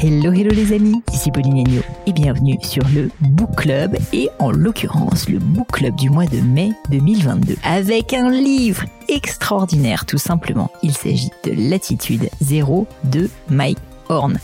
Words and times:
Hello 0.00 0.32
hello 0.32 0.50
les 0.54 0.72
amis, 0.72 1.02
ici 1.12 1.32
Pauline 1.32 1.58
Agneau 1.66 1.82
et 2.06 2.12
bienvenue 2.12 2.56
sur 2.62 2.84
le 2.94 3.10
Book 3.18 3.56
Club 3.56 3.96
et 4.12 4.30
en 4.38 4.52
l'occurrence 4.52 5.28
le 5.28 5.40
Book 5.40 5.66
Club 5.72 5.96
du 5.96 6.08
mois 6.08 6.26
de 6.26 6.40
mai 6.40 6.70
2022 6.90 7.56
avec 7.64 8.14
un 8.14 8.30
livre 8.30 8.84
extraordinaire 9.08 10.06
tout 10.06 10.16
simplement. 10.16 10.70
Il 10.84 10.92
s'agit 10.92 11.30
de 11.42 11.50
Latitude 11.68 12.30
0 12.40 12.86
de 13.10 13.28
Mike 13.50 13.80
Horn. 14.08 14.38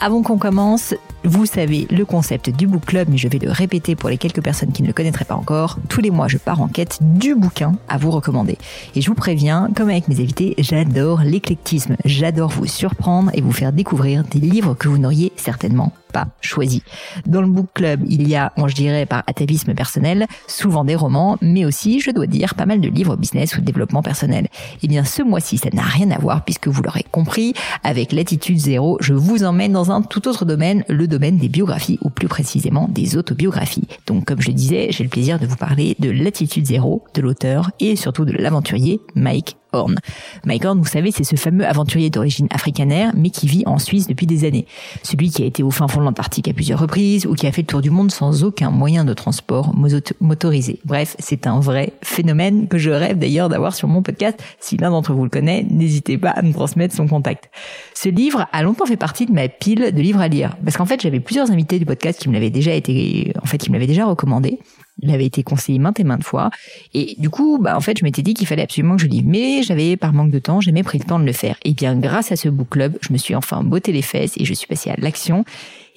Avant 0.00 0.20
qu'on 0.20 0.36
commence, 0.36 0.94
vous 1.24 1.44
savez 1.44 1.86
le 1.90 2.04
concept 2.04 2.50
du 2.50 2.66
book 2.66 2.86
club, 2.86 3.08
mais 3.10 3.18
je 3.18 3.28
vais 3.28 3.38
le 3.38 3.50
répéter 3.50 3.94
pour 3.94 4.08
les 4.08 4.16
quelques 4.16 4.42
personnes 4.42 4.72
qui 4.72 4.82
ne 4.82 4.86
le 4.86 4.92
connaîtraient 4.92 5.24
pas 5.24 5.34
encore. 5.34 5.78
Tous 5.88 6.00
les 6.00 6.10
mois, 6.10 6.28
je 6.28 6.38
pars 6.38 6.60
en 6.62 6.68
quête 6.68 6.98
du 7.00 7.34
bouquin 7.34 7.74
à 7.88 7.98
vous 7.98 8.10
recommander. 8.10 8.56
Et 8.94 9.02
je 9.02 9.08
vous 9.08 9.14
préviens, 9.14 9.68
comme 9.76 9.90
avec 9.90 10.08
mes 10.08 10.20
invités, 10.20 10.54
j'adore 10.58 11.20
l'éclectisme. 11.20 11.96
J'adore 12.04 12.50
vous 12.50 12.66
surprendre 12.66 13.30
et 13.34 13.42
vous 13.42 13.52
faire 13.52 13.72
découvrir 13.72 14.24
des 14.24 14.40
livres 14.40 14.74
que 14.74 14.88
vous 14.88 14.98
n'auriez 14.98 15.32
certainement 15.36 15.92
pas 16.10 16.26
choisi. 16.40 16.82
Dans 17.26 17.40
le 17.40 17.46
book 17.46 17.68
club, 17.74 18.00
il 18.08 18.28
y 18.28 18.34
a, 18.34 18.52
moi 18.56 18.68
je 18.68 18.74
dirais 18.74 19.06
par 19.06 19.22
atavisme 19.26 19.74
personnel, 19.74 20.26
souvent 20.46 20.84
des 20.84 20.96
romans, 20.96 21.38
mais 21.40 21.64
aussi, 21.64 22.00
je 22.00 22.10
dois 22.10 22.26
dire, 22.26 22.54
pas 22.54 22.66
mal 22.66 22.80
de 22.80 22.88
livres 22.88 23.16
business 23.16 23.56
ou 23.56 23.60
de 23.60 23.64
développement 23.64 24.02
personnel. 24.02 24.46
Et 24.46 24.84
eh 24.84 24.88
bien 24.88 25.04
ce 25.04 25.22
mois-ci, 25.22 25.58
ça 25.58 25.70
n'a 25.72 25.82
rien 25.82 26.10
à 26.10 26.18
voir 26.18 26.44
puisque 26.44 26.68
vous 26.68 26.82
l'aurez 26.82 27.06
compris, 27.10 27.54
avec 27.84 28.12
l'attitude 28.12 28.58
zéro, 28.58 28.98
je 29.00 29.14
vous 29.14 29.44
emmène 29.44 29.72
dans 29.72 29.90
un 29.92 30.02
tout 30.02 30.28
autre 30.28 30.44
domaine, 30.44 30.84
le 30.88 31.06
domaine 31.10 31.36
des 31.36 31.48
biographies 31.48 31.98
ou 32.02 32.08
plus 32.08 32.28
précisément 32.28 32.88
des 32.88 33.16
autobiographies. 33.16 33.86
Donc 34.06 34.24
comme 34.24 34.40
je 34.40 34.48
le 34.48 34.54
disais, 34.54 34.88
j'ai 34.90 35.04
le 35.04 35.10
plaisir 35.10 35.38
de 35.38 35.46
vous 35.46 35.56
parler 35.56 35.96
de 35.98 36.10
l'attitude 36.10 36.66
zéro 36.66 37.04
de 37.14 37.20
l'auteur 37.20 37.70
et 37.80 37.96
surtout 37.96 38.24
de 38.24 38.32
l'aventurier 38.32 39.00
Mike 39.14 39.56
Horn. 39.72 39.96
Mike 40.44 40.64
Horn, 40.64 40.78
vous 40.78 40.88
savez, 40.88 41.10
c'est 41.10 41.24
ce 41.24 41.36
fameux 41.36 41.66
aventurier 41.66 42.10
d'origine 42.10 42.48
africanaire, 42.50 43.12
mais 43.16 43.30
qui 43.30 43.46
vit 43.46 43.62
en 43.66 43.78
Suisse 43.78 44.06
depuis 44.06 44.26
des 44.26 44.44
années. 44.44 44.66
Celui 45.02 45.30
qui 45.30 45.42
a 45.42 45.46
été 45.46 45.62
au 45.62 45.70
fin 45.70 45.88
fond 45.88 46.00
de 46.00 46.04
l'Antarctique 46.04 46.48
à 46.48 46.52
plusieurs 46.52 46.80
reprises, 46.80 47.26
ou 47.26 47.34
qui 47.34 47.46
a 47.46 47.52
fait 47.52 47.62
le 47.62 47.66
tour 47.66 47.80
du 47.80 47.90
monde 47.90 48.10
sans 48.10 48.44
aucun 48.44 48.70
moyen 48.70 49.04
de 49.04 49.14
transport 49.14 49.74
motorisé. 50.20 50.80
Bref, 50.84 51.16
c'est 51.18 51.46
un 51.46 51.60
vrai 51.60 51.92
phénomène 52.02 52.68
que 52.68 52.78
je 52.78 52.90
rêve 52.90 53.18
d'ailleurs 53.18 53.48
d'avoir 53.48 53.74
sur 53.74 53.88
mon 53.88 54.02
podcast. 54.02 54.42
Si 54.58 54.76
l'un 54.76 54.90
d'entre 54.90 55.12
vous 55.12 55.24
le 55.24 55.30
connaît, 55.30 55.66
n'hésitez 55.68 56.18
pas 56.18 56.30
à 56.30 56.42
me 56.42 56.52
transmettre 56.52 56.94
son 56.94 57.06
contact. 57.06 57.50
Ce 57.94 58.08
livre 58.08 58.46
a 58.52 58.62
longtemps 58.62 58.86
fait 58.86 58.96
partie 58.96 59.26
de 59.26 59.32
ma 59.32 59.48
pile 59.48 59.92
de 59.92 60.00
livres 60.00 60.20
à 60.20 60.28
lire, 60.28 60.56
parce 60.64 60.76
qu'en 60.76 60.86
fait, 60.86 61.00
j'avais 61.00 61.20
plusieurs 61.20 61.50
invités 61.50 61.78
du 61.78 61.86
podcast 61.86 62.20
qui 62.20 62.28
me 62.28 62.34
l'avaient 62.34 62.50
déjà 62.50 62.72
été, 62.72 63.32
en 63.42 63.46
fait, 63.46 63.58
qui 63.58 63.70
me 63.70 63.74
l'avaient 63.74 63.86
déjà 63.86 64.06
recommandé. 64.06 64.58
Il 65.02 65.10
avait 65.10 65.26
été 65.26 65.42
conseillé 65.42 65.78
maintes 65.78 66.00
et 66.00 66.04
maintes 66.04 66.24
fois. 66.24 66.50
Et 66.94 67.14
du 67.18 67.30
coup, 67.30 67.58
bah, 67.60 67.76
en 67.76 67.80
fait, 67.80 67.98
je 67.98 68.04
m'étais 68.04 68.22
dit 68.22 68.34
qu'il 68.34 68.46
fallait 68.46 68.62
absolument 68.62 68.96
que 68.96 69.02
je 69.02 69.06
lise. 69.06 69.22
Mais 69.24 69.62
j'avais, 69.62 69.96
par 69.96 70.12
manque 70.12 70.30
de 70.30 70.38
temps, 70.38 70.60
jamais 70.60 70.82
pris 70.82 70.98
le 70.98 71.04
temps 71.04 71.18
de 71.18 71.24
le 71.24 71.32
faire. 71.32 71.56
Et 71.64 71.72
bien, 71.72 71.96
grâce 71.96 72.32
à 72.32 72.36
ce 72.36 72.48
book 72.48 72.68
club, 72.70 72.98
je 73.00 73.12
me 73.12 73.18
suis 73.18 73.34
enfin 73.34 73.62
botté 73.62 73.92
les 73.92 74.02
fesses 74.02 74.36
et 74.36 74.44
je 74.44 74.54
suis 74.54 74.66
passée 74.66 74.90
à 74.90 74.96
l'action. 74.98 75.44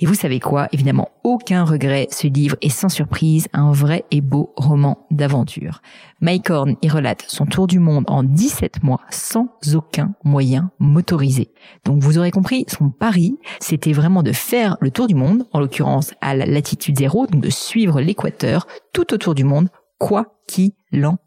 Et 0.03 0.05
vous 0.05 0.15
savez 0.15 0.41
quoi? 0.41 0.67
Évidemment, 0.73 1.11
aucun 1.23 1.63
regret. 1.63 2.09
Ce 2.11 2.27
livre 2.27 2.57
est 2.61 2.67
sans 2.67 2.89
surprise 2.89 3.47
un 3.53 3.71
vrai 3.71 4.03
et 4.11 4.19
beau 4.19 4.51
roman 4.57 5.07
d'aventure. 5.11 5.81
Mike 6.19 6.49
Horn 6.49 6.75
y 6.81 6.89
relate 6.89 7.23
son 7.29 7.45
tour 7.45 7.67
du 7.67 7.79
monde 7.79 8.03
en 8.09 8.21
17 8.21 8.83
mois 8.83 8.99
sans 9.09 9.47
aucun 9.73 10.13
moyen 10.25 10.71
motorisé. 10.77 11.53
Donc 11.85 12.03
vous 12.03 12.17
aurez 12.17 12.31
compris, 12.31 12.65
son 12.67 12.89
pari, 12.89 13.37
c'était 13.61 13.93
vraiment 13.93 14.23
de 14.23 14.33
faire 14.33 14.75
le 14.81 14.91
tour 14.91 15.07
du 15.07 15.15
monde, 15.15 15.45
en 15.53 15.61
l'occurrence 15.61 16.13
à 16.19 16.35
la 16.35 16.45
latitude 16.45 16.97
zéro, 16.97 17.25
donc 17.25 17.41
de 17.41 17.49
suivre 17.49 18.01
l'équateur 18.01 18.67
tout 18.91 19.13
autour 19.13 19.35
du 19.35 19.45
monde, 19.45 19.69
quoi 19.99 20.35
qu'il 20.49 20.73
en 21.05 21.17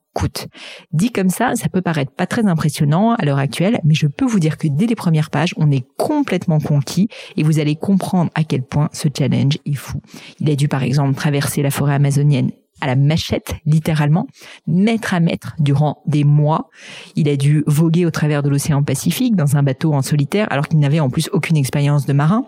Dit 0.93 1.11
comme 1.11 1.31
ça, 1.31 1.55
ça 1.55 1.69
peut 1.69 1.83
paraître 1.83 2.13
pas 2.13 2.27
très 2.27 2.47
impressionnant 2.47 3.15
à 3.15 3.25
l'heure 3.25 3.39
actuelle, 3.39 3.81
mais 3.85 3.95
je 3.95 4.07
peux 4.07 4.25
vous 4.25 4.41
dire 4.41 4.59
que 4.59 4.69
dès 4.69 4.87
les 4.87 4.95
premières 4.95 5.31
pages, 5.31 5.55
on 5.57 5.71
est 5.71 5.87
complètement 5.97 6.61
conquis 6.61 7.09
et 7.37 7.43
vous 7.43 7.59
allez 7.59 7.77
comprendre 7.77 8.31
à 8.35 8.45
quel 8.45 8.63
point 8.63 8.89
ce 8.93 9.09
challenge 9.17 9.59
est 9.65 9.75
fou. 9.75 10.01
Il 10.41 10.51
a 10.51 10.57
dû 10.57 10.69
par 10.69 10.83
exemple 10.83 11.15
traverser 11.15 11.63
la 11.63 11.71
forêt 11.71 11.95
amazonienne 11.95 12.51
à 12.81 12.87
la 12.87 12.97
machette, 12.97 13.55
littéralement, 13.65 14.27
mètre 14.67 15.15
à 15.15 15.21
mètre 15.21 15.55
durant 15.59 16.03
des 16.07 16.25
mois. 16.25 16.69
Il 17.15 17.29
a 17.29 17.37
dû 17.37 17.65
voguer 17.67 18.05
au 18.05 18.11
travers 18.11 18.43
de 18.43 18.51
l'océan 18.51 18.83
Pacifique 18.83 19.35
dans 19.35 19.57
un 19.57 19.63
bateau 19.63 19.95
en 19.95 20.03
solitaire 20.03 20.47
alors 20.51 20.69
qu'il 20.69 20.79
n'avait 20.79 21.01
en 21.01 21.09
plus 21.09 21.31
aucune 21.33 21.57
expérience 21.57 22.05
de 22.05 22.13
marin. 22.13 22.45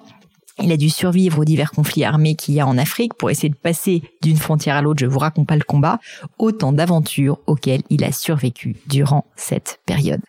Il 0.60 0.72
a 0.72 0.76
dû 0.76 0.90
survivre 0.90 1.38
aux 1.38 1.44
divers 1.44 1.70
conflits 1.70 2.04
armés 2.04 2.34
qu'il 2.34 2.54
y 2.54 2.60
a 2.60 2.66
en 2.66 2.78
Afrique 2.78 3.14
pour 3.14 3.30
essayer 3.30 3.48
de 3.48 3.54
passer 3.54 4.02
d'une 4.22 4.36
frontière 4.36 4.76
à 4.76 4.82
l'autre, 4.82 5.00
je 5.00 5.06
vous 5.06 5.18
raconte 5.18 5.46
pas 5.46 5.56
le 5.56 5.62
combat, 5.62 6.00
autant 6.38 6.72
d'aventures 6.72 7.38
auxquelles 7.46 7.82
il 7.90 8.04
a 8.04 8.12
survécu 8.12 8.76
durant 8.86 9.24
cette 9.36 9.80
période. 9.86 10.20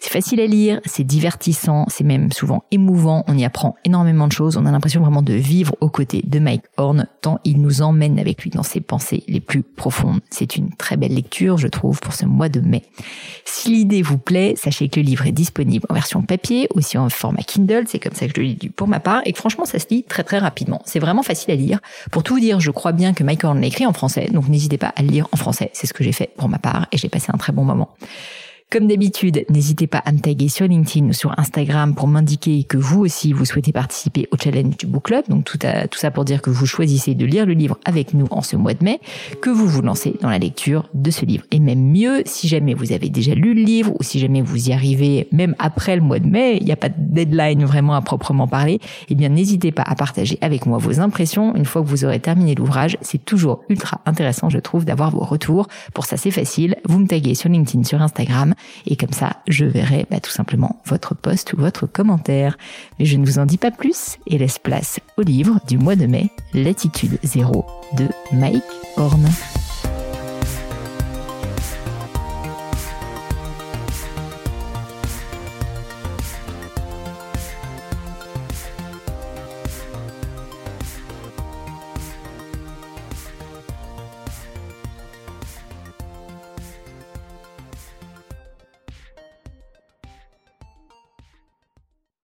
C'est 0.00 0.10
facile 0.10 0.40
à 0.40 0.46
lire, 0.46 0.80
c'est 0.84 1.04
divertissant, 1.04 1.86
c'est 1.88 2.04
même 2.04 2.30
souvent 2.30 2.64
émouvant, 2.70 3.24
on 3.26 3.36
y 3.36 3.44
apprend 3.44 3.74
énormément 3.84 4.28
de 4.28 4.32
choses, 4.32 4.56
on 4.56 4.66
a 4.66 4.70
l'impression 4.70 5.00
vraiment 5.00 5.22
de 5.22 5.34
vivre 5.34 5.74
aux 5.80 5.88
côtés 5.88 6.22
de 6.24 6.38
Mike 6.38 6.64
Horn, 6.76 7.06
tant 7.20 7.40
il 7.44 7.60
nous 7.60 7.82
emmène 7.82 8.18
avec 8.18 8.42
lui 8.42 8.50
dans 8.50 8.62
ses 8.62 8.80
pensées 8.80 9.24
les 9.26 9.40
plus 9.40 9.62
profondes. 9.62 10.20
C'est 10.30 10.56
une 10.56 10.70
très 10.70 10.96
belle 10.96 11.14
lecture, 11.14 11.58
je 11.58 11.68
trouve, 11.68 12.00
pour 12.00 12.12
ce 12.12 12.26
mois 12.26 12.48
de 12.48 12.60
mai. 12.60 12.82
Si 13.44 13.70
l'idée 13.70 14.02
vous 14.02 14.18
plaît, 14.18 14.54
sachez 14.56 14.88
que 14.88 15.00
le 15.00 15.06
livre 15.06 15.26
est 15.26 15.32
disponible 15.32 15.86
en 15.88 15.94
version 15.94 16.22
papier, 16.22 16.68
aussi 16.74 16.96
en 16.98 17.08
format 17.08 17.42
Kindle, 17.42 17.84
c'est 17.86 17.98
comme 17.98 18.14
ça 18.14 18.26
que 18.26 18.32
je 18.36 18.40
le 18.40 18.46
lis 18.46 18.68
pour 18.68 18.88
ma 18.88 19.00
part, 19.00 19.22
et 19.24 19.32
franchement, 19.32 19.63
ça 19.64 19.78
se 19.78 19.86
lit 19.90 20.04
très 20.04 20.24
très 20.24 20.38
rapidement? 20.38 20.82
C'est 20.84 20.98
vraiment 20.98 21.22
facile 21.22 21.50
à 21.50 21.56
lire. 21.56 21.80
Pour 22.10 22.22
tout 22.22 22.34
vous 22.34 22.40
dire, 22.40 22.60
je 22.60 22.70
crois 22.70 22.92
bien 22.92 23.14
que 23.14 23.22
Mike 23.22 23.44
Horn 23.44 23.60
l'a 23.60 23.66
écrit 23.66 23.86
en 23.86 23.92
français, 23.92 24.28
donc 24.32 24.48
n'hésitez 24.48 24.78
pas 24.78 24.92
à 24.96 25.02
le 25.02 25.08
lire 25.08 25.28
en 25.32 25.36
français. 25.36 25.70
C'est 25.72 25.86
ce 25.86 25.92
que 25.92 26.04
j'ai 26.04 26.12
fait 26.12 26.30
pour 26.36 26.48
ma 26.48 26.58
part 26.58 26.86
et 26.92 26.98
j'ai 26.98 27.08
passé 27.08 27.26
un 27.32 27.38
très 27.38 27.52
bon 27.52 27.64
moment. 27.64 27.90
Comme 28.70 28.88
d'habitude, 28.88 29.44
n'hésitez 29.50 29.86
pas 29.86 29.98
à 29.98 30.10
me 30.10 30.18
taguer 30.18 30.48
sur 30.48 30.66
LinkedIn 30.66 31.06
ou 31.06 31.12
sur 31.12 31.38
Instagram 31.38 31.94
pour 31.94 32.08
m'indiquer 32.08 32.64
que 32.64 32.76
vous 32.76 33.02
aussi 33.02 33.32
vous 33.32 33.44
souhaitez 33.44 33.70
participer 33.70 34.26
au 34.32 34.36
challenge 34.36 34.76
du 34.76 34.86
book 34.86 35.04
club. 35.04 35.24
Donc 35.28 35.44
tout, 35.44 35.58
ça 35.96 36.10
pour 36.10 36.24
dire 36.24 36.42
que 36.42 36.50
vous 36.50 36.66
choisissez 36.66 37.14
de 37.14 37.24
lire 37.24 37.46
le 37.46 37.52
livre 37.52 37.78
avec 37.84 38.14
nous 38.14 38.26
en 38.32 38.42
ce 38.42 38.56
mois 38.56 38.74
de 38.74 38.82
mai, 38.82 38.98
que 39.40 39.48
vous 39.48 39.68
vous 39.68 39.80
lancez 39.80 40.16
dans 40.20 40.28
la 40.28 40.40
lecture 40.40 40.88
de 40.92 41.12
ce 41.12 41.24
livre. 41.24 41.44
Et 41.52 41.60
même 41.60 41.92
mieux, 41.92 42.22
si 42.26 42.48
jamais 42.48 42.74
vous 42.74 42.90
avez 42.90 43.10
déjà 43.10 43.34
lu 43.34 43.54
le 43.54 43.62
livre 43.62 43.92
ou 43.96 44.02
si 44.02 44.18
jamais 44.18 44.42
vous 44.42 44.68
y 44.68 44.72
arrivez 44.72 45.28
même 45.30 45.54
après 45.60 45.94
le 45.94 46.02
mois 46.02 46.18
de 46.18 46.26
mai, 46.26 46.58
il 46.60 46.64
n'y 46.64 46.72
a 46.72 46.76
pas 46.76 46.88
de 46.88 46.96
deadline 46.98 47.64
vraiment 47.64 47.94
à 47.94 48.02
proprement 48.02 48.48
parler, 48.48 48.80
eh 49.08 49.14
bien 49.14 49.28
n'hésitez 49.28 49.70
pas 49.70 49.84
à 49.86 49.94
partager 49.94 50.36
avec 50.40 50.66
moi 50.66 50.78
vos 50.78 50.98
impressions 50.98 51.54
une 51.54 51.64
fois 51.64 51.82
que 51.82 51.86
vous 51.86 52.04
aurez 52.04 52.18
terminé 52.18 52.56
l'ouvrage. 52.56 52.96
C'est 53.02 53.24
toujours 53.24 53.62
ultra 53.68 54.00
intéressant, 54.04 54.48
je 54.48 54.58
trouve, 54.58 54.84
d'avoir 54.84 55.12
vos 55.12 55.22
retours. 55.22 55.68
Pour 55.92 56.06
ça, 56.06 56.16
c'est 56.16 56.32
facile. 56.32 56.74
Vous 56.86 56.98
me 56.98 57.06
taguez 57.06 57.36
sur 57.36 57.48
LinkedIn, 57.48 57.84
sur 57.84 58.02
Instagram 58.02 58.54
et 58.86 58.96
comme 58.96 59.12
ça, 59.12 59.36
je 59.48 59.64
verrai 59.64 60.06
bah, 60.10 60.20
tout 60.20 60.30
simplement 60.30 60.80
votre 60.86 61.14
post 61.14 61.52
ou 61.52 61.56
votre 61.56 61.86
commentaire. 61.86 62.56
Mais 62.98 63.04
je 63.04 63.16
ne 63.16 63.24
vous 63.24 63.38
en 63.38 63.46
dis 63.46 63.58
pas 63.58 63.70
plus 63.70 64.18
et 64.26 64.38
laisse 64.38 64.58
place 64.58 65.00
au 65.16 65.22
livre 65.22 65.60
du 65.68 65.78
mois 65.78 65.96
de 65.96 66.06
mai, 66.06 66.30
Latitude 66.52 67.18
Zéro 67.22 67.64
de 67.96 68.06
Mike 68.32 68.62
Horn. 68.96 69.28